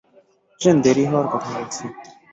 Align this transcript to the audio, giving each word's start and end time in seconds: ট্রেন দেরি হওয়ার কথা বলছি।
ট্রেন 0.61 0.77
দেরি 0.85 1.03
হওয়ার 1.09 1.27
কথা 1.33 1.49
বলছি। 1.55 1.83